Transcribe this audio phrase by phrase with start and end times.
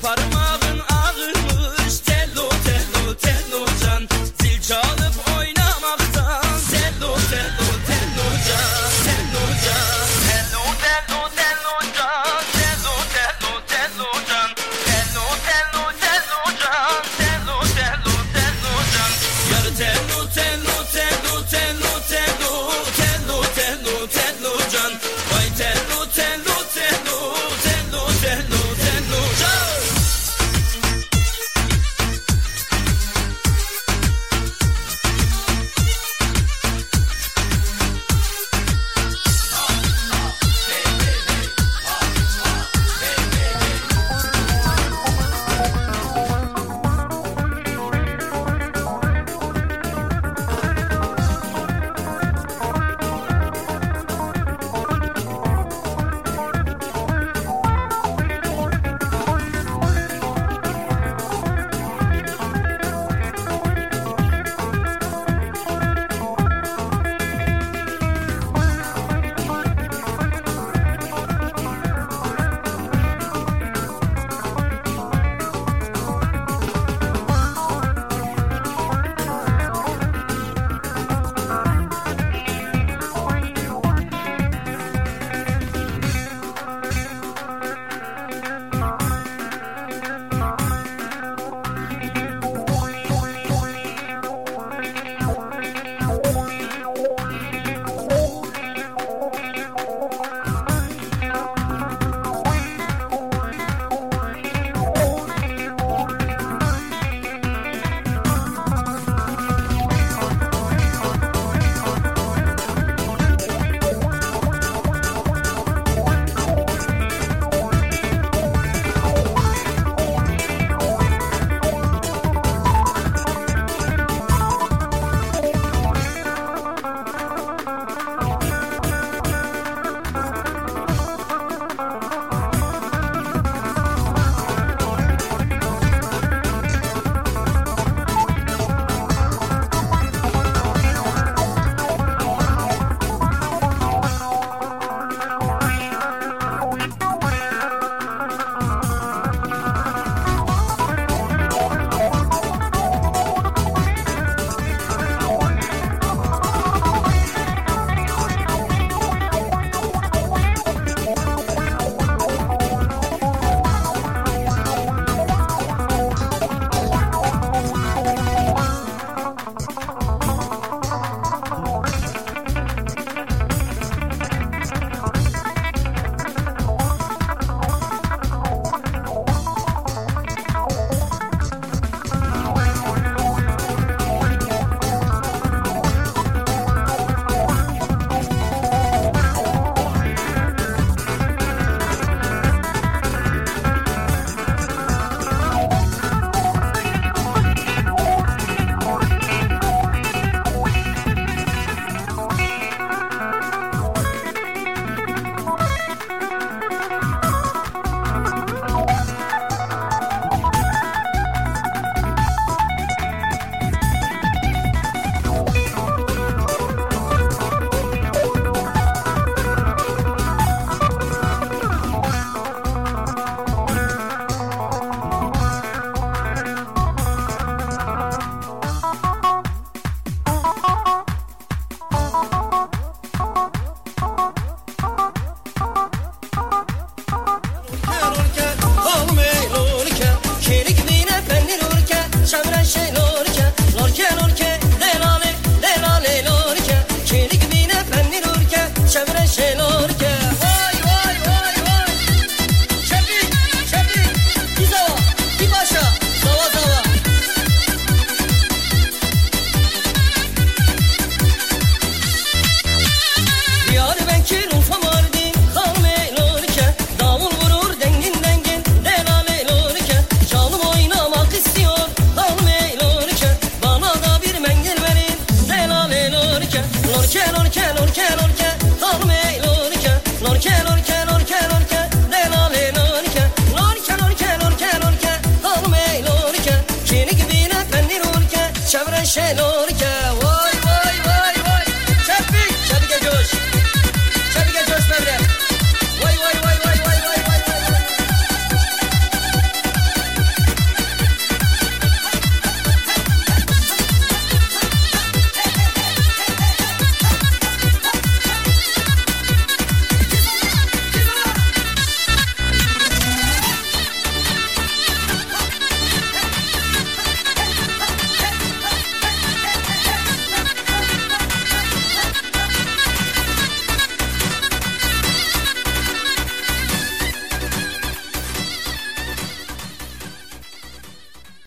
[0.00, 0.67] part of my